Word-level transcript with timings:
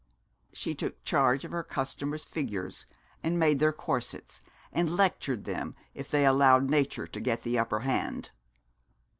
She 0.51 0.73
took 0.73 1.03
charge 1.03 1.45
of 1.45 1.51
her 1.51 1.61
customer's 1.61 2.23
figures, 2.25 2.87
and 3.21 3.37
made 3.37 3.59
their 3.59 3.71
corsets, 3.71 4.41
and 4.73 4.97
lectured 4.97 5.43
them 5.43 5.75
if 5.93 6.09
they 6.09 6.25
allowed 6.25 6.67
nature 6.67 7.05
to 7.05 7.19
get 7.19 7.43
the 7.43 7.59
upper 7.59 7.81
hand. 7.81 8.31